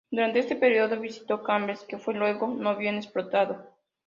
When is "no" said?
2.47-2.75